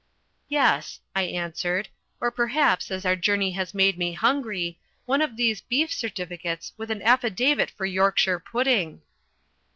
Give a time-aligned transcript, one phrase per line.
[0.49, 1.87] "Yes," I answered,
[2.19, 6.89] "or perhaps, as our journey has made me hungry, one of these beef certificates with
[6.89, 9.03] an affidavit for Yorkshire pudding."